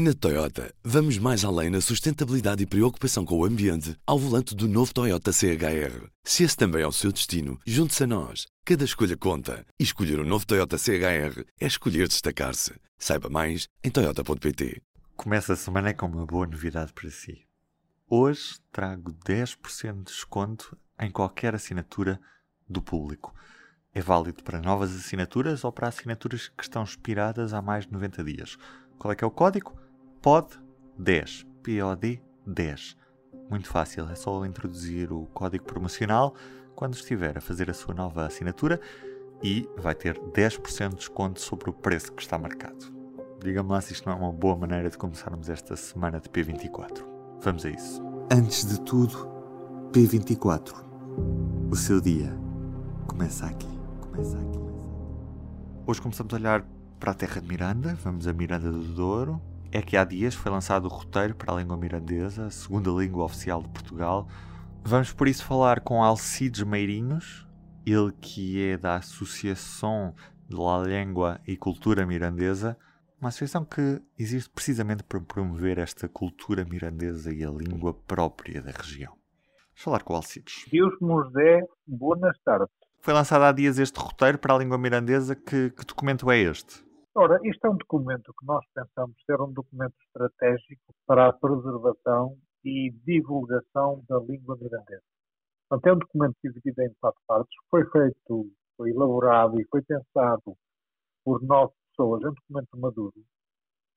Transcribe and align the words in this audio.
Na 0.00 0.14
Toyota, 0.14 0.72
vamos 0.84 1.18
mais 1.18 1.44
além 1.44 1.70
na 1.70 1.80
sustentabilidade 1.80 2.62
e 2.62 2.66
preocupação 2.66 3.24
com 3.24 3.36
o 3.36 3.44
ambiente 3.44 3.96
ao 4.06 4.16
volante 4.16 4.54
do 4.54 4.68
novo 4.68 4.94
Toyota 4.94 5.32
CHR. 5.32 6.06
Se 6.22 6.44
esse 6.44 6.56
também 6.56 6.82
é 6.82 6.86
o 6.86 6.92
seu 6.92 7.10
destino, 7.10 7.58
junte-se 7.66 8.04
a 8.04 8.06
nós. 8.06 8.46
Cada 8.64 8.84
escolha 8.84 9.16
conta. 9.16 9.66
E 9.76 9.82
escolher 9.82 10.20
o 10.20 10.22
um 10.22 10.24
novo 10.24 10.46
Toyota 10.46 10.78
CHR 10.78 11.44
é 11.60 11.66
escolher 11.66 12.06
destacar-se. 12.06 12.74
Saiba 12.96 13.28
mais 13.28 13.66
em 13.82 13.90
Toyota.pt. 13.90 14.80
Começa 15.16 15.54
a 15.54 15.56
semana 15.56 15.92
com 15.92 16.06
uma 16.06 16.24
boa 16.24 16.46
novidade 16.46 16.92
para 16.92 17.10
si. 17.10 17.44
Hoje 18.08 18.60
trago 18.70 19.12
10% 19.26 19.96
de 19.96 20.04
desconto 20.04 20.78
em 21.00 21.10
qualquer 21.10 21.56
assinatura 21.56 22.20
do 22.70 22.80
público. 22.80 23.34
É 23.92 24.00
válido 24.00 24.44
para 24.44 24.60
novas 24.60 24.94
assinaturas 24.94 25.64
ou 25.64 25.72
para 25.72 25.88
assinaturas 25.88 26.46
que 26.56 26.62
estão 26.62 26.84
expiradas 26.84 27.52
há 27.52 27.60
mais 27.60 27.84
de 27.84 27.92
90 27.92 28.22
dias. 28.22 28.56
Qual 28.96 29.10
é 29.10 29.16
que 29.16 29.24
é 29.24 29.26
o 29.26 29.30
código? 29.32 29.87
POD10. 30.22 31.46
POD 31.62 32.22
10. 32.46 32.96
Muito 33.50 33.68
fácil, 33.68 34.08
é 34.08 34.14
só 34.14 34.44
introduzir 34.44 35.12
o 35.12 35.26
código 35.26 35.64
promocional 35.64 36.34
quando 36.74 36.94
estiver 36.94 37.36
a 37.36 37.40
fazer 37.40 37.70
a 37.70 37.74
sua 37.74 37.94
nova 37.94 38.26
assinatura 38.26 38.80
e 39.42 39.68
vai 39.76 39.94
ter 39.94 40.18
10% 40.18 40.90
de 40.90 40.96
desconto 40.96 41.40
sobre 41.40 41.70
o 41.70 41.72
preço 41.72 42.12
que 42.12 42.22
está 42.22 42.38
marcado. 42.38 42.92
Diga-me 43.42 43.70
lá 43.70 43.80
se 43.80 43.92
isto 43.92 44.08
não 44.08 44.16
é 44.16 44.20
uma 44.20 44.32
boa 44.32 44.56
maneira 44.56 44.90
de 44.90 44.98
começarmos 44.98 45.48
esta 45.48 45.76
semana 45.76 46.20
de 46.20 46.28
P24. 46.28 47.04
Vamos 47.40 47.64
a 47.64 47.70
isso. 47.70 48.02
Antes 48.32 48.66
de 48.66 48.80
tudo, 48.80 49.28
P24. 49.92 50.74
O 51.70 51.76
seu 51.76 52.00
dia 52.00 52.36
começa 53.06 53.46
aqui. 53.46 53.68
Começa 54.00 54.36
aqui. 54.36 54.58
Hoje 55.86 56.02
começamos 56.02 56.32
a 56.34 56.36
olhar 56.36 56.66
para 56.98 57.12
a 57.12 57.14
terra 57.14 57.40
de 57.40 57.48
Miranda, 57.48 57.96
vamos 58.02 58.26
a 58.26 58.32
Miranda 58.32 58.70
do 58.70 58.82
Douro, 58.82 59.40
é 59.70 59.82
que 59.82 59.96
há 59.96 60.04
dias 60.04 60.34
foi 60.34 60.50
lançado 60.50 60.86
o 60.86 60.88
roteiro 60.88 61.34
para 61.34 61.52
a 61.52 61.56
língua 61.56 61.76
mirandesa, 61.76 62.46
a 62.46 62.50
segunda 62.50 62.90
língua 62.90 63.24
oficial 63.24 63.62
de 63.62 63.68
Portugal. 63.68 64.28
Vamos 64.82 65.12
por 65.12 65.28
isso 65.28 65.44
falar 65.44 65.80
com 65.80 66.02
Alcides 66.02 66.62
Meirinhos, 66.62 67.46
ele 67.84 68.12
que 68.20 68.62
é 68.62 68.78
da 68.78 68.96
Associação 68.96 70.14
de 70.48 70.56
la 70.56 70.78
Língua 70.82 71.40
e 71.46 71.56
Cultura 71.56 72.06
Mirandesa, 72.06 72.76
uma 73.20 73.28
associação 73.28 73.64
que 73.64 74.00
existe 74.18 74.48
precisamente 74.50 75.02
para 75.02 75.20
promover 75.20 75.78
esta 75.78 76.08
cultura 76.08 76.64
mirandesa 76.64 77.34
e 77.34 77.44
a 77.44 77.50
língua 77.50 77.92
própria 77.92 78.62
da 78.62 78.70
região. 78.70 79.12
Vamos 79.12 79.82
falar 79.82 80.02
com 80.02 80.12
o 80.12 80.16
Alcides. 80.16 80.64
Deus 80.70 80.94
nos 81.00 81.30
dê 81.32 81.60
boas 81.86 82.38
tardes. 82.44 82.68
Foi 83.00 83.12
lançado 83.12 83.42
há 83.42 83.52
dias 83.52 83.78
este 83.78 83.98
roteiro 83.98 84.38
para 84.38 84.54
a 84.54 84.58
língua 84.58 84.78
mirandesa. 84.78 85.34
Que, 85.34 85.70
que 85.70 85.84
documento 85.84 86.30
é 86.30 86.38
este? 86.38 86.84
Ora, 87.20 87.36
isto 87.42 87.66
é 87.66 87.70
um 87.70 87.76
documento 87.76 88.32
que 88.32 88.46
nós 88.46 88.64
pensamos 88.72 89.16
ser 89.26 89.40
um 89.40 89.52
documento 89.52 89.96
estratégico 90.06 90.94
para 91.04 91.26
a 91.26 91.32
preservação 91.32 92.38
e 92.64 92.92
divulgação 93.04 94.04
da 94.08 94.20
língua 94.20 94.56
mirandesa. 94.56 95.02
Portanto, 95.68 95.86
é 95.88 95.92
um 95.94 95.98
documento 95.98 96.36
dividido 96.44 96.80
em 96.80 96.94
quatro 97.00 97.20
partes, 97.26 97.52
foi 97.68 97.84
feito, 97.90 98.52
foi 98.76 98.90
elaborado 98.90 99.60
e 99.60 99.66
foi 99.68 99.82
pensado 99.82 100.56
por 101.24 101.42
nove 101.42 101.72
pessoas, 101.90 102.22
é 102.22 102.28
um 102.28 102.34
documento 102.34 102.78
maduro, 102.78 103.24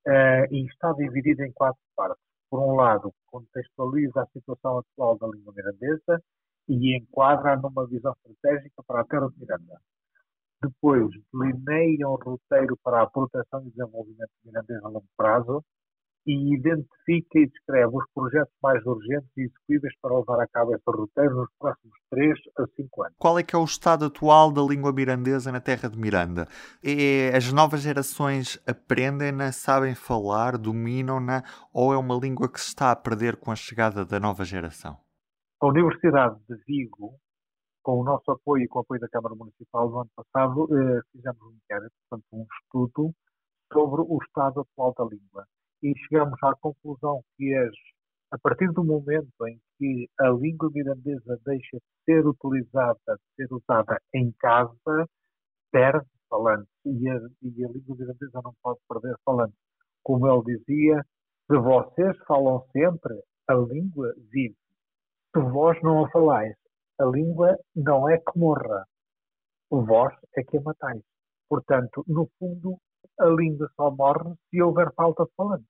eh, 0.07 0.47
e 0.49 0.65
está 0.65 0.91
dividido 0.93 1.43
em 1.43 1.51
quatro 1.51 1.79
partes. 1.95 2.25
Por 2.49 2.59
um 2.59 2.75
lado, 2.75 3.13
contextualiza 3.27 4.23
a 4.23 4.27
situação 4.33 4.79
atual 4.79 5.19
da 5.19 5.27
língua 5.27 5.53
mirandesa 5.55 6.23
e 6.67 6.97
enquadra 6.97 7.55
numa 7.55 7.85
visão 7.85 8.15
estratégica 8.25 8.81
para 8.81 9.01
a 9.01 9.05
terra 9.05 9.29
de 9.29 9.39
Miranda. 9.39 9.79
Depois, 10.61 11.09
delineia 11.33 12.07
um 12.07 12.15
roteiro 12.15 12.77
para 12.83 13.01
a 13.01 13.09
proteção 13.09 13.61
e 13.65 13.71
desenvolvimento 13.71 14.29
mirandês 14.45 14.83
a 14.83 14.87
longo 14.87 15.07
prazo 15.17 15.63
e 16.25 16.53
identifica 16.55 17.39
e 17.39 17.47
descreve 17.47 17.97
os 17.97 18.03
projetos 18.13 18.53
mais 18.61 18.85
urgentes 18.85 19.27
e 19.37 19.41
execuíveis 19.41 19.93
para 19.99 20.15
levar 20.15 20.39
a 20.39 20.47
cabo 20.47 20.75
esse 20.75 20.83
roteiro 20.85 21.35
nos 21.35 21.49
próximos 21.57 21.97
3 22.11 22.37
a 22.59 22.65
5 22.75 23.03
anos. 23.03 23.15
Qual 23.17 23.39
é 23.39 23.43
que 23.43 23.55
é 23.55 23.59
o 23.59 23.63
estado 23.63 24.05
atual 24.05 24.51
da 24.51 24.61
língua 24.61 24.93
mirandesa 24.93 25.51
na 25.51 25.59
terra 25.59 25.89
de 25.89 25.97
Miranda? 25.97 26.47
É, 26.83 27.35
as 27.35 27.51
novas 27.51 27.81
gerações 27.81 28.61
aprendem-na, 28.67 29.51
sabem 29.51 29.95
falar, 29.95 30.57
dominam-na 30.57 31.43
ou 31.73 31.91
é 31.91 31.97
uma 31.97 32.15
língua 32.15 32.47
que 32.51 32.61
se 32.61 32.67
está 32.67 32.91
a 32.91 32.95
perder 32.95 33.37
com 33.37 33.51
a 33.51 33.55
chegada 33.55 34.05
da 34.05 34.19
nova 34.19 34.45
geração? 34.45 34.97
A 35.59 35.67
Universidade 35.67 36.39
de 36.47 36.55
Vigo 36.67 37.19
com 37.83 37.99
o 37.99 38.03
nosso 38.03 38.31
apoio 38.31 38.63
e 38.63 38.67
com 38.67 38.79
o 38.79 38.81
apoio 38.81 39.01
da 39.01 39.09
Câmara 39.09 39.35
Municipal 39.35 39.89
no 39.89 39.99
ano 40.01 40.09
passado, 40.15 40.67
eh, 40.71 41.01
fizemos 41.11 41.41
um 41.41 41.51
inquérito, 41.51 41.91
portanto, 42.09 42.25
um 42.33 42.45
estudo 42.59 43.13
sobre 43.71 44.01
o 44.01 44.17
estado 44.23 44.61
atual 44.61 44.93
da 44.97 45.05
língua. 45.05 45.45
E 45.83 45.93
chegamos 46.07 46.37
à 46.43 46.53
conclusão 46.55 47.21
que 47.37 47.53
as, 47.55 47.73
a 48.31 48.37
partir 48.37 48.71
do 48.71 48.83
momento 48.83 49.47
em 49.47 49.59
que 49.77 50.09
a 50.19 50.29
língua 50.29 50.69
mirandesa 50.73 51.39
deixa 51.45 51.77
de 51.77 52.05
ser 52.05 52.27
utilizada, 52.27 52.99
de 53.07 53.35
ser 53.35 53.53
usada 53.53 53.99
em 54.13 54.31
casa, 54.39 55.07
perde 55.71 56.07
falantes. 56.29 56.69
E 56.85 57.09
a, 57.09 57.15
e 57.41 57.65
a 57.65 57.69
língua 57.69 57.95
mirandesa 57.97 58.41
não 58.43 58.53
pode 58.61 58.79
perder 58.87 59.15
falantes. 59.25 59.57
Como 60.03 60.27
ele 60.27 60.57
dizia, 60.57 61.03
se 61.49 61.57
vocês 61.57 62.17
falam 62.27 62.63
sempre, 62.71 63.21
a 63.47 63.53
língua 63.53 64.13
vive. 64.31 64.55
Se 65.35 65.41
vós 65.41 65.81
não 65.81 66.05
a 66.05 66.09
falais, 66.11 66.55
a 67.01 67.05
língua 67.05 67.57
não 67.75 68.07
é 68.07 68.17
que 68.17 68.37
morra, 68.37 68.85
vós 69.69 70.13
é 70.35 70.43
que 70.43 70.57
a 70.57 70.61
matais. 70.61 71.01
Portanto, 71.49 72.03
no 72.07 72.29
fundo, 72.37 72.77
a 73.19 73.25
língua 73.25 73.69
só 73.75 73.91
morre 73.91 74.35
se 74.49 74.61
houver 74.61 74.93
falta 74.93 75.25
de 75.25 75.31
falantes. 75.35 75.67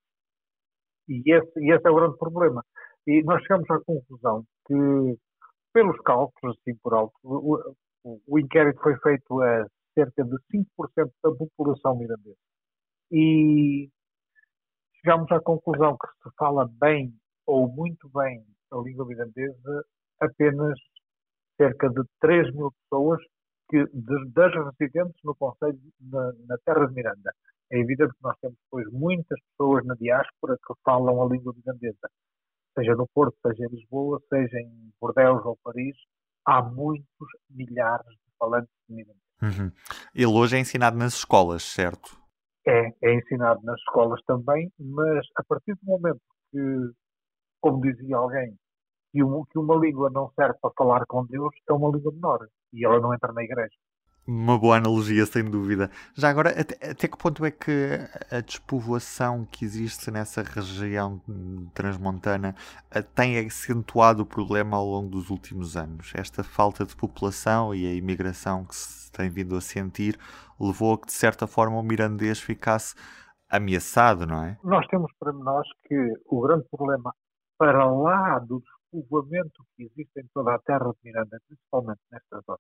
E 1.07 1.23
esse, 1.33 1.59
e 1.59 1.73
esse 1.73 1.87
é 1.87 1.91
o 1.91 1.95
grande 1.95 2.17
problema. 2.17 2.63
E 3.07 3.23
nós 3.23 3.41
chegamos 3.41 3.69
à 3.69 3.79
conclusão 3.79 4.45
que, 4.67 5.17
pelos 5.73 5.99
cálculos, 6.01 6.57
assim 6.57 6.77
por 6.83 6.93
alto, 6.93 7.13
o, 7.23 7.75
o, 8.27 8.39
inquérito 8.39 8.79
foi 8.81 8.95
feito 8.99 9.41
a 9.41 9.65
cerca 9.93 10.23
de 10.23 10.35
5% 10.53 11.11
da 11.23 11.31
população 11.31 11.97
mirandesa. 11.97 12.37
E 13.11 13.89
chegamos 14.97 15.31
à 15.31 15.39
conclusão 15.41 15.97
que 15.97 16.07
se 16.23 16.35
fala 16.37 16.69
bem 16.79 17.13
ou 17.45 17.67
muito 17.67 18.07
bem 18.09 18.45
a 18.71 18.77
língua 18.77 19.05
mirandesa 19.05 19.85
apenas 20.19 20.79
cerca 21.57 21.89
de 21.89 22.01
3 22.19 22.53
mil 22.53 22.71
pessoas 22.83 23.19
que, 23.69 23.85
das 24.33 24.53
residentes 24.53 25.19
no 25.23 25.35
Conselho, 25.35 25.79
na, 25.99 26.31
na, 26.47 26.57
Terra 26.65 26.85
de 26.87 26.93
Miranda. 26.93 27.31
É 27.71 27.79
evidente 27.79 28.11
que 28.13 28.23
nós 28.23 28.35
temos 28.41 28.57
depois 28.65 28.85
muitas 28.91 29.39
pessoas 29.51 29.85
na 29.85 29.95
diáspora 29.95 30.57
que 30.57 30.73
falam 30.83 31.21
a 31.21 31.25
língua 31.27 31.53
mirandesa, 31.55 32.09
seja 32.77 32.95
no 32.95 33.07
Porto, 33.13 33.35
seja 33.45 33.65
em 33.65 33.75
Lisboa, 33.75 34.21
seja 34.29 34.59
em 34.59 34.91
Bordeaux 34.99 35.45
ou 35.45 35.57
Paris, 35.63 35.95
há 36.45 36.61
muitos 36.61 37.05
milhares 37.49 38.07
de 38.07 38.37
falantes 38.37 38.73
de 38.89 38.95
mirandês. 38.95 39.31
Uhum. 39.41 39.71
Ele 40.13 40.37
hoje 40.37 40.57
é 40.57 40.59
ensinado 40.59 40.97
nas 40.97 41.13
escolas, 41.13 41.63
certo? 41.63 42.17
É, 42.67 42.93
é 43.01 43.13
ensinado 43.15 43.61
nas 43.63 43.79
escolas 43.79 44.21
também, 44.25 44.71
mas 44.77 45.25
a 45.35 45.43
partir 45.43 45.73
do 45.75 45.85
momento 45.85 46.21
que, 46.51 46.91
como 47.59 47.81
dizia 47.81 48.17
alguém, 48.17 48.55
que, 49.11 49.23
uma, 49.23 49.45
que 49.47 49.59
uma 49.59 49.75
língua 49.75 50.09
não 50.09 50.31
serve 50.35 50.57
para 50.61 50.71
falar 50.77 51.05
com 51.05 51.25
Deus 51.25 51.53
é 51.69 51.73
uma 51.73 51.89
língua 51.89 52.11
menor 52.11 52.47
e 52.73 52.85
ela 52.85 52.99
não 52.99 53.13
entra 53.13 53.31
na 53.33 53.43
igreja. 53.43 53.75
Uma 54.27 54.57
boa 54.57 54.77
analogia, 54.77 55.25
sem 55.25 55.43
dúvida. 55.43 55.89
Já 56.13 56.29
agora, 56.29 56.51
até, 56.51 56.91
até, 56.91 57.07
que 57.07 57.17
ponto 57.17 57.43
é 57.43 57.49
que 57.49 57.99
a 58.31 58.39
despovoação 58.39 59.45
que 59.45 59.65
existe 59.65 60.11
nessa 60.11 60.43
região 60.43 61.19
transmontana 61.73 62.55
eh, 62.91 63.01
tem 63.01 63.39
acentuado 63.39 64.21
o 64.21 64.25
problema 64.25 64.77
ao 64.77 64.85
longo 64.85 65.09
dos 65.09 65.31
últimos 65.31 65.75
anos? 65.75 66.13
Esta 66.15 66.43
falta 66.43 66.85
de 66.85 66.95
população 66.95 67.73
e 67.73 67.87
a 67.87 67.93
imigração 67.95 68.63
que 68.63 68.75
se 68.75 69.11
tem 69.11 69.27
vindo 69.27 69.55
a 69.55 69.61
sentir 69.61 70.19
levou 70.59 70.93
a 70.93 70.99
que, 70.99 71.07
de 71.07 71.13
certa 71.13 71.47
forma, 71.47 71.79
o 71.79 71.83
mirandês 71.83 72.39
ficasse 72.39 72.93
ameaçado, 73.49 74.27
não 74.27 74.43
é? 74.43 74.57
Nós 74.63 74.85
temos 74.87 75.11
para 75.19 75.33
nós 75.33 75.67
que 75.85 76.13
o 76.27 76.41
grande 76.41 76.65
problema, 76.69 77.11
para 77.57 77.85
lá 77.85 78.37
do 78.37 78.61
povoamento 78.91 79.63
que 79.75 79.83
existe 79.83 80.19
em 80.19 80.27
toda 80.33 80.55
a 80.55 80.59
terra 80.59 80.91
de 80.91 80.97
Miranda, 81.03 81.39
principalmente 81.47 82.01
nesta 82.11 82.41
zona. 82.41 82.59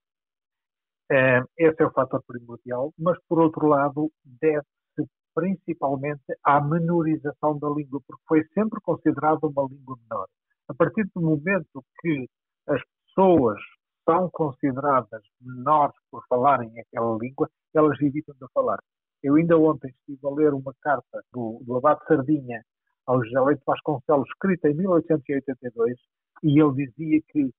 Esse 1.57 1.83
é 1.83 1.85
o 1.85 1.91
fator 1.91 2.23
primordial, 2.25 2.93
mas 2.97 3.17
por 3.27 3.39
outro 3.39 3.67
lado 3.67 4.09
deve-se 4.23 5.09
principalmente 5.35 6.23
à 6.43 6.61
menorização 6.61 7.59
da 7.59 7.69
língua, 7.69 8.01
porque 8.07 8.23
foi 8.27 8.43
sempre 8.53 8.79
considerada 8.81 9.45
uma 9.45 9.67
língua 9.69 9.97
menor. 10.03 10.27
A 10.69 10.73
partir 10.73 11.09
do 11.13 11.21
momento 11.21 11.83
que 11.99 12.29
as 12.67 12.81
pessoas 13.05 13.59
são 14.05 14.29
consideradas 14.29 15.21
menores 15.41 15.95
por 16.09 16.25
falarem 16.27 16.71
aquela 16.79 17.17
língua, 17.17 17.49
elas 17.73 17.99
evitam 18.01 18.33
de 18.35 18.47
falar. 18.53 18.79
Eu 19.21 19.35
ainda 19.35 19.57
ontem 19.57 19.89
estive 19.89 20.25
a 20.25 20.29
ler 20.29 20.53
uma 20.53 20.73
carta 20.81 21.21
do, 21.31 21.61
do 21.63 21.77
Abate 21.77 22.05
Sardinha 22.07 22.63
ao 23.05 23.23
José 23.23 23.39
Leite 23.39 23.63
Vasconcelos, 23.65 24.27
escrita 24.29 24.69
em 24.69 24.75
1882, 24.75 25.97
e 26.43 26.61
ele 26.61 26.85
dizia 26.85 27.21
que 27.29 27.51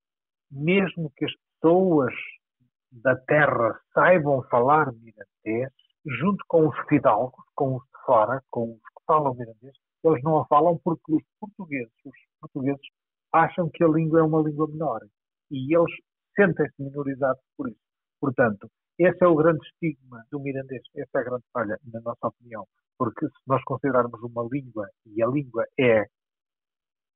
mesmo 0.50 1.10
que 1.16 1.24
as 1.24 1.32
pessoas 1.60 2.12
da 2.90 3.16
terra 3.16 3.80
saibam 3.94 4.42
falar 4.44 4.92
mirandês, 4.92 5.72
junto 6.04 6.44
com 6.46 6.68
os 6.68 6.76
fidalgos, 6.88 7.44
com 7.54 7.76
os 7.76 7.82
de 7.82 8.04
fora, 8.04 8.42
com 8.50 8.72
os 8.72 8.78
que 8.78 9.04
falam 9.06 9.34
mirandês, 9.34 9.74
eles 10.04 10.22
não 10.22 10.38
a 10.38 10.46
falam 10.46 10.78
porque 10.84 11.14
os 11.14 11.22
portugueses, 11.40 11.92
os 12.04 12.12
portugueses 12.40 12.82
acham 13.32 13.70
que 13.70 13.82
a 13.84 13.88
língua 13.88 14.20
é 14.20 14.22
uma 14.22 14.42
língua 14.42 14.68
menor. 14.68 15.00
E 15.50 15.74
eles 15.74 15.92
sentem-se 16.34 16.82
minorizados 16.82 17.42
por 17.56 17.68
isso. 17.68 17.78
Portanto, 18.20 18.68
esse 18.98 19.24
é 19.24 19.26
o 19.26 19.36
grande 19.36 19.64
estigma 19.66 20.24
do 20.30 20.40
mirandês, 20.40 20.82
essa 20.96 21.18
é 21.18 21.20
a 21.20 21.24
grande 21.24 21.44
falha, 21.52 21.78
na 21.92 22.00
nossa 22.00 22.26
opinião, 22.26 22.66
porque 23.02 23.26
se 23.26 23.42
nós 23.48 23.60
considerarmos 23.64 24.22
uma 24.22 24.48
língua 24.48 24.88
e 25.06 25.20
a 25.24 25.26
língua 25.26 25.64
é 25.76 26.06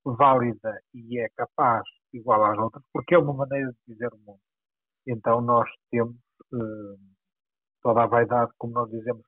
válida 0.05 0.81
e 0.93 1.21
é 1.21 1.29
capaz 1.37 1.85
igual 2.13 2.45
às 2.45 2.59
outras, 2.59 2.83
porque 2.93 3.15
é 3.15 3.19
uma 3.19 3.33
maneira 3.33 3.71
de 3.71 3.95
dizer 3.95 4.13
o 4.13 4.19
mundo. 4.19 4.41
Então 5.07 5.41
nós 5.41 5.71
temos 5.89 6.17
eh, 6.53 6.97
toda 7.83 8.03
a 8.03 8.07
vaidade, 8.09 8.51
como 8.59 8.73
nós 8.73 8.91
dizemos, 8.91 9.25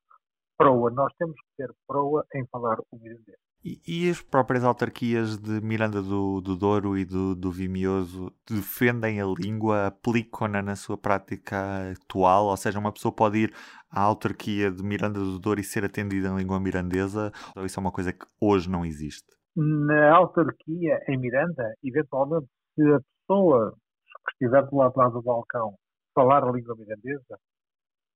proa. 0.56 0.90
Nós 0.90 1.12
temos 1.16 1.36
que 1.36 1.48
ter 1.58 1.72
proa 1.86 2.26
em 2.34 2.44
falar 2.48 2.80
o 2.90 2.98
mirandês. 2.98 3.38
E, 3.68 4.06
e, 4.06 4.10
as 4.10 4.22
próprias 4.22 4.64
autarquias 4.64 5.36
de 5.36 5.60
Miranda 5.60 6.00
do, 6.00 6.40
do 6.40 6.56
Douro 6.56 6.96
e 6.96 7.04
do, 7.04 7.34
do 7.34 7.50
Vimioso 7.52 8.32
defendem 8.48 9.20
a 9.20 9.26
língua, 9.26 9.88
aplicam-na 9.88 10.62
na 10.62 10.74
sua 10.74 10.96
prática 10.96 11.92
atual? 11.92 12.46
Ou 12.46 12.56
seja, 12.56 12.78
uma 12.78 12.92
pessoa 12.92 13.12
pode 13.12 13.38
ir 13.38 13.54
à 13.90 14.00
autarquia 14.00 14.70
de 14.70 14.82
Miranda 14.82 15.20
do 15.20 15.38
Douro 15.38 15.60
e 15.60 15.64
ser 15.64 15.84
atendida 15.84 16.28
em 16.28 16.36
língua 16.36 16.58
mirandesa? 16.58 17.30
Ou 17.54 17.66
isso 17.66 17.78
é 17.78 17.82
uma 17.82 17.92
coisa 17.92 18.10
que 18.10 18.24
hoje 18.40 18.70
não 18.70 18.86
existe? 18.86 19.28
Na 19.54 20.16
autarquia 20.16 21.00
em 21.06 21.18
Miranda, 21.18 21.74
eventualmente, 21.84 22.46
se 22.74 22.82
a 22.82 23.00
pessoa 23.26 23.74
que 24.26 24.32
estiver 24.44 24.62
do 24.64 24.76
lado, 24.76 25.12
do 25.12 25.22
balcão 25.22 25.74
falar 26.14 26.42
a 26.42 26.50
língua 26.50 26.74
mirandesa, 26.74 27.38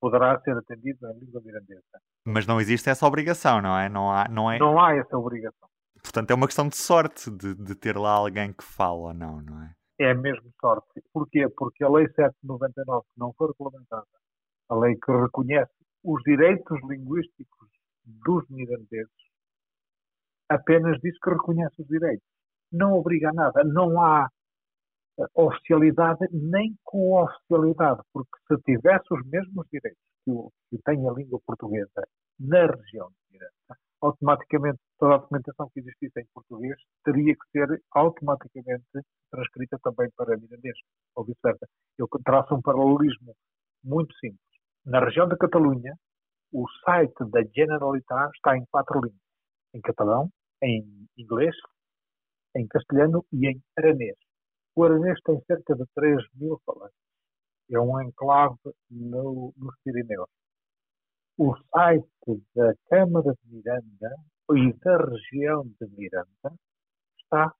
poderá 0.02 0.36
ser 0.40 0.56
atendido 0.58 1.06
em 1.06 1.20
língua 1.20 1.40
mirandesa. 1.44 1.80
Mas 2.26 2.44
não 2.44 2.60
existe 2.60 2.90
essa 2.90 3.06
obrigação, 3.06 3.62
não 3.62 3.78
é? 3.78 3.88
Não 3.88 4.10
há, 4.10 4.26
não 4.28 4.50
é... 4.50 4.58
Não 4.58 4.80
há 4.80 4.96
essa 4.96 5.16
obrigação. 5.16 5.68
Portanto, 6.02 6.32
é 6.32 6.34
uma 6.34 6.48
questão 6.48 6.68
de 6.68 6.76
sorte 6.76 7.30
de, 7.30 7.54
de 7.54 7.74
ter 7.76 7.96
lá 7.96 8.10
alguém 8.10 8.52
que 8.52 8.64
fala 8.64 8.98
ou 8.98 9.14
não, 9.14 9.40
não 9.40 9.62
é? 9.62 9.72
É 10.00 10.12
mesmo 10.12 10.50
sorte. 10.60 11.00
Porquê? 11.12 11.48
Porque 11.56 11.84
a 11.84 11.88
Lei 11.88 12.08
799, 12.08 13.04
que 13.14 13.20
não 13.20 13.32
foi 13.34 13.46
regulamentada, 13.46 14.04
a 14.68 14.74
lei 14.74 14.96
que 14.96 15.12
reconhece 15.12 15.70
os 16.02 16.20
direitos 16.24 16.80
linguísticos 16.88 17.68
dos 18.04 18.44
mirandeses, 18.50 19.12
apenas 20.48 20.98
diz 21.00 21.16
que 21.20 21.30
reconhece 21.30 21.80
os 21.80 21.86
direitos. 21.86 22.26
Não 22.72 22.94
obriga 22.94 23.28
a 23.28 23.32
nada. 23.32 23.62
Não 23.62 24.02
há 24.02 24.28
oficialidade 25.34 26.26
nem 26.32 26.74
com 26.84 27.22
oficialidade, 27.22 28.00
porque 28.12 28.30
se 28.48 28.56
tivesse 28.62 29.04
os 29.10 29.24
mesmos 29.26 29.66
direitos 29.70 30.00
que, 30.24 30.30
o, 30.30 30.50
que 30.70 30.78
tem 30.84 31.06
a 31.08 31.12
língua 31.12 31.40
portuguesa 31.46 32.06
na 32.40 32.66
região 32.66 33.08
de 33.08 33.32
Miranda, 33.32 33.80
automaticamente 34.00 34.78
toda 34.98 35.14
a 35.14 35.18
documentação 35.18 35.70
que 35.72 35.80
existisse 35.80 36.20
em 36.20 36.26
português 36.34 36.76
teria 37.04 37.34
que 37.34 37.50
ser 37.52 37.82
automaticamente 37.92 38.84
transcrita 39.30 39.78
também 39.82 40.10
para 40.16 40.36
mirandês, 40.36 40.76
ou 41.14 41.24
vice-versa. 41.24 41.66
Eu 41.98 42.08
traço 42.24 42.54
um 42.54 42.62
paralelismo 42.62 43.34
muito 43.84 44.14
simples. 44.16 44.40
Na 44.84 45.00
região 45.00 45.28
da 45.28 45.36
Catalunha, 45.36 45.94
o 46.52 46.66
site 46.84 47.24
da 47.30 47.42
Generalitat 47.54 48.30
está 48.34 48.56
em 48.56 48.64
quatro 48.70 49.00
línguas. 49.00 49.22
Em 49.74 49.80
catalão, 49.80 50.28
em 50.62 51.06
inglês, 51.16 51.54
em 52.56 52.66
castelhano 52.66 53.24
e 53.32 53.48
em 53.48 53.62
aranês. 53.78 54.16
O 54.74 54.84
Aranês 54.84 55.18
tem 55.24 55.40
cerca 55.46 55.74
de 55.74 55.84
3 55.94 56.26
mil 56.34 56.60
falantes. 56.64 56.96
É 57.70 57.78
um 57.78 58.00
enclave 58.00 58.56
no, 58.90 59.52
nos 59.56 59.74
Pirineus. 59.84 60.28
O 61.38 61.54
site 61.56 62.42
da 62.54 62.74
Câmara 62.88 63.32
de 63.32 63.54
Miranda 63.54 64.16
e 64.54 64.72
da 64.74 64.96
região 64.96 65.64
de 65.80 65.86
Miranda 65.96 66.54
está 67.18 67.54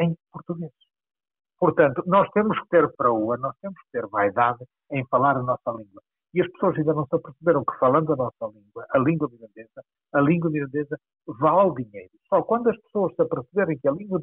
em 0.00 0.16
português. 0.32 0.72
Portanto, 1.58 2.02
nós 2.06 2.28
temos 2.30 2.60
que 2.60 2.68
ter 2.68 2.92
proa, 2.96 3.36
nós 3.36 3.56
temos 3.60 3.80
que 3.82 3.90
ter 3.92 4.06
vaidade 4.08 4.64
em 4.90 5.06
falar 5.06 5.36
a 5.36 5.42
nossa 5.42 5.70
língua. 5.70 6.02
E 6.34 6.42
as 6.42 6.50
pessoas 6.50 6.76
ainda 6.76 6.92
não 6.94 7.06
se 7.06 7.14
aperceberam 7.14 7.64
que, 7.64 7.78
falando 7.78 8.12
a 8.12 8.16
nossa 8.16 8.46
língua, 8.46 8.86
a 8.90 8.98
língua 8.98 9.28
mirandesa, 9.30 9.82
a 10.12 10.20
língua 10.20 10.50
mirandesa 10.50 10.98
vale 11.26 11.84
dinheiro. 11.84 12.10
Só 12.28 12.42
quando 12.42 12.70
as 12.70 12.76
pessoas 12.82 13.14
se 13.14 13.22
aperceberem 13.22 13.78
que 13.78 13.88
a 13.88 13.92
língua 13.92 14.20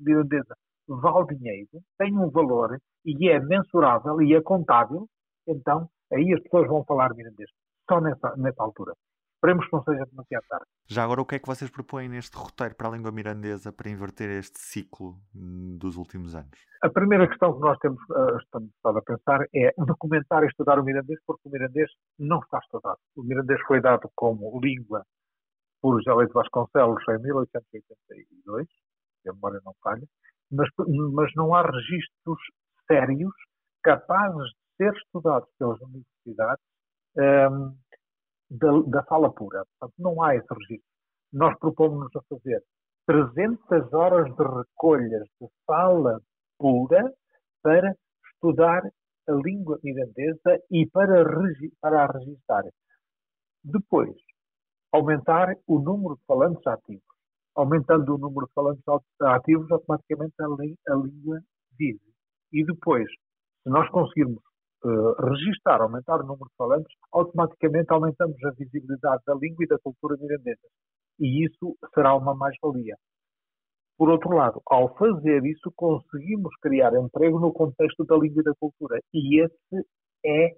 mirandesa 0.00 0.56
vale 0.88 1.36
dinheiro, 1.36 1.80
tem 1.98 2.18
um 2.18 2.30
valor 2.30 2.78
e 3.06 3.28
é 3.28 3.38
mensurável 3.38 4.20
e 4.20 4.34
é 4.34 4.42
contábil, 4.42 5.06
então 5.46 5.88
aí 6.12 6.32
as 6.32 6.42
pessoas 6.42 6.66
vão 6.66 6.84
falar 6.84 7.14
mirandês. 7.14 7.48
Só 7.88 8.00
nessa, 8.00 8.36
nessa 8.36 8.62
altura. 8.62 8.94
Esperemos 9.42 9.66
que 9.66 9.72
não 9.72 9.82
seja 9.82 10.06
demasiado 10.06 10.44
tarde. 10.48 10.66
Já 10.86 11.02
agora, 11.02 11.20
o 11.20 11.26
que 11.26 11.34
é 11.34 11.38
que 11.40 11.48
vocês 11.48 11.68
propõem 11.68 12.08
neste 12.08 12.36
roteiro 12.36 12.76
para 12.76 12.86
a 12.86 12.92
língua 12.92 13.10
mirandesa 13.10 13.72
para 13.72 13.90
inverter 13.90 14.30
este 14.30 14.60
ciclo 14.60 15.18
hum, 15.34 15.76
dos 15.76 15.96
últimos 15.96 16.36
anos? 16.36 16.56
A 16.80 16.88
primeira 16.88 17.26
questão 17.26 17.52
que 17.52 17.60
nós 17.60 17.76
temos, 17.80 18.00
uh, 18.10 18.38
estamos 18.38 18.70
a 18.84 19.02
pensar 19.02 19.44
é 19.52 19.74
documentar 19.76 20.44
e 20.44 20.46
estudar 20.46 20.78
o 20.78 20.84
mirandês, 20.84 21.18
porque 21.26 21.48
o 21.48 21.50
mirandês 21.50 21.90
não 22.20 22.38
está 22.38 22.60
estudado. 22.60 22.98
O 23.16 23.24
mirandês 23.24 23.60
foi 23.62 23.80
dado 23.80 24.08
como 24.14 24.60
língua 24.62 25.02
por 25.80 26.00
José 26.00 26.24
de 26.24 26.32
Vasconcelos 26.32 27.02
em 27.08 27.18
1882, 27.20 28.68
se 29.22 29.28
a 29.28 29.32
memória 29.32 29.60
não 29.64 29.74
falha, 29.82 30.06
mas, 30.52 30.68
mas 31.12 31.32
não 31.34 31.52
há 31.52 31.62
registros 31.62 32.38
sérios 32.86 33.34
capazes 33.82 34.50
de 34.50 34.76
ser 34.76 34.94
estudados 34.94 35.48
pelas 35.58 35.80
universidades 35.80 36.62
um, 37.16 37.76
da, 38.52 38.70
da 38.86 39.02
fala 39.04 39.32
pura. 39.32 39.64
Portanto, 39.78 39.94
não 39.98 40.22
há 40.22 40.34
esse 40.36 40.46
registro. 40.52 40.88
Nós 41.32 41.58
propomos-nos 41.58 42.14
a 42.16 42.22
fazer 42.28 42.62
300 43.06 43.92
horas 43.92 44.34
de 44.34 44.42
recolhas 44.42 45.26
de 45.40 45.48
fala 45.66 46.20
pura 46.58 47.12
para 47.62 47.94
estudar 48.34 48.82
a 49.28 49.32
língua 49.32 49.78
mirandesa 49.82 50.60
e 50.70 50.86
para, 50.86 51.24
para 51.80 52.04
a 52.04 52.06
registar. 52.06 52.64
Depois, 53.64 54.14
aumentar 54.92 55.56
o 55.66 55.78
número 55.78 56.16
de 56.16 56.24
falantes 56.26 56.66
ativos 56.66 57.12
aumentando 57.54 58.14
o 58.14 58.18
número 58.18 58.46
de 58.46 58.52
falantes 58.54 58.82
ativos, 59.20 59.70
automaticamente 59.70 60.34
a, 60.40 60.46
a 60.46 60.96
língua 60.96 61.40
vive. 61.78 62.00
E 62.52 62.64
depois, 62.64 63.08
se 63.62 63.68
nós 63.68 63.88
conseguirmos 63.90 64.42
uh, 64.84 65.26
registar, 65.28 65.80
aumentar 65.80 66.20
o 66.20 66.26
número 66.26 66.48
de 66.48 66.56
falantes, 66.56 66.96
automaticamente 67.12 67.90
aumentamos 67.90 68.36
a 68.44 68.50
visibilidade 68.50 69.22
da 69.26 69.34
língua 69.34 69.64
e 69.64 69.68
da 69.68 69.78
cultura 69.78 70.16
mirandesa. 70.20 70.66
E 71.18 71.44
isso 71.44 71.76
será 71.94 72.14
uma 72.14 72.34
mais-valia. 72.34 72.96
Por 73.98 74.08
outro 74.10 74.34
lado, 74.34 74.60
ao 74.66 74.94
fazer 74.96 75.44
isso, 75.44 75.72
conseguimos 75.76 76.54
criar 76.60 76.92
emprego 76.94 77.38
no 77.38 77.52
contexto 77.52 78.04
da 78.04 78.16
língua 78.16 78.40
e 78.40 78.44
da 78.44 78.52
cultura. 78.58 78.98
E 79.12 79.42
esse 79.42 79.86
é, 80.24 80.56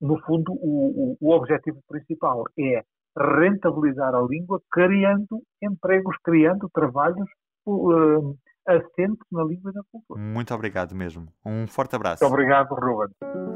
no 0.00 0.18
fundo, 0.22 0.52
o, 0.52 1.12
o, 1.12 1.16
o 1.20 1.30
objetivo 1.32 1.80
principal. 1.86 2.44
É 2.58 2.82
rentabilizar 3.16 4.14
a 4.14 4.22
língua, 4.22 4.60
criando 4.70 5.42
empregos, 5.62 6.16
criando 6.22 6.68
trabalhos 6.72 7.28
uh, 7.66 8.36
assentes 8.68 9.26
na 9.32 9.42
língua 9.44 9.70
e 9.72 9.74
na 9.74 9.82
cultura. 9.90 10.20
Muito 10.20 10.54
obrigado 10.54 10.94
mesmo. 10.94 11.26
Um 11.44 11.66
forte 11.66 11.96
abraço. 11.96 12.22
Muito 12.22 12.32
obrigado, 12.32 12.68
Ruben. 12.74 13.08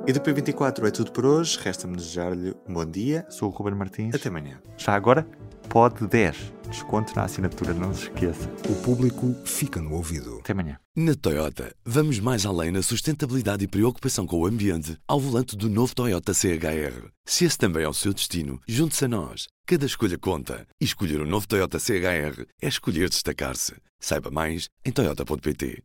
E 0.07 0.13
do 0.13 0.21
P24 0.21 0.89
é 0.89 0.91
tudo 0.91 1.13
por 1.13 1.27
hoje. 1.27 1.59
Resta-me 1.63 1.97
desejar-lhe 1.97 2.55
um 2.69 2.75
bom 2.75 2.85
dia. 2.85 3.27
Sou 3.29 3.49
o 3.49 3.53
Ruben 3.53 3.75
Martins. 3.75 4.15
Até 4.15 4.29
amanhã. 4.29 4.59
Já 4.77 4.95
agora, 4.95 5.27
pode 5.69 6.07
10. 6.07 6.62
Desconto 6.73 7.15
na 7.15 7.25
assinatura, 7.25 7.75
não 7.75 7.93
se 7.93 8.05
esqueça. 8.05 8.51
O 8.67 8.75
público 8.77 9.37
fica 9.45 9.79
no 9.79 9.93
ouvido. 9.93 10.39
Até 10.39 10.53
amanhã. 10.53 10.79
Na 10.97 11.15
Toyota, 11.15 11.75
vamos 11.85 12.19
mais 12.19 12.47
além 12.47 12.71
na 12.73 12.81
sustentabilidade 12.81 13.63
e 13.63 13.69
preocupação 13.69 14.27
com 14.27 14.41
o 14.41 14.47
ambiente 14.47 14.97
ao 15.07 15.21
volante 15.21 15.55
do 15.55 15.69
novo 15.69 15.95
Toyota 15.95 16.33
CHR. 16.33 17.11
Se 17.27 17.45
esse 17.45 17.59
também 17.59 17.85
é 17.85 17.89
o 17.89 17.93
seu 17.93 18.15
destino, 18.15 18.59
junte-se 18.67 19.05
a 19.05 19.09
nós. 19.09 19.49
Cada 19.67 19.85
escolha 19.85 20.17
conta. 20.17 20.67
E 20.81 20.87
escolher 20.87 21.21
o 21.21 21.25
um 21.25 21.29
novo 21.29 21.47
Toyota 21.47 21.79
CHR 21.79 22.47
é 22.63 22.69
escolher 22.69 23.11
destacar-se. 23.11 23.75
Saiba 24.01 24.31
mais 24.31 24.69
em 24.85 24.91
Toyota.pt. 24.91 25.79